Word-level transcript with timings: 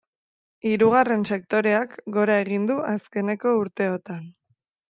Hirugarren 0.69 1.25
sektoreak 1.35 1.93
gora 2.17 2.39
egin 2.47 2.67
du 2.73 2.81
azkeneko 2.95 3.55
urteotan. 3.63 4.29